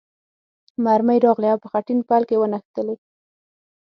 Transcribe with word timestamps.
مرمۍ 0.83 1.17
راغلې 1.25 1.49
او 1.51 1.57
په 1.63 1.67
خټین 1.71 1.99
پل 2.09 2.21
کې 2.29 2.35
ونښتلې. 2.39 2.95